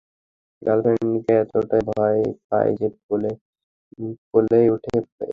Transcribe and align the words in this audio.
গার্লফ্রেন্ডকে 0.61 1.33
এতটাই 1.41 1.81
ভয় 1.89 2.19
পায় 2.49 2.71
যে 2.79 2.87
পোলেই 4.29 4.67
উঠে 4.73 4.95
পড়ে? 5.07 5.27